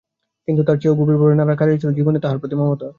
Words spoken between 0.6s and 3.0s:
তার চেয়েও গভীরভাবে নাড়া খাইয়াছিল জীবনের প্রতি তাহার মমতা।